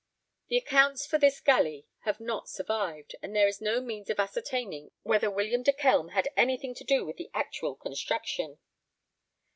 [0.47, 4.89] The accounts for this galley have not survived, and there is no means of ascertaining
[5.03, 8.57] whether William de Kelm had anything to do with the actual construction.